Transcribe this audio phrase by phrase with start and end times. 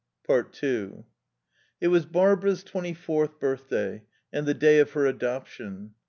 [0.53, 1.05] 2
[1.79, 4.01] It was Barbara's twenty fourth birthday,
[4.33, 5.93] and the day of her adoption.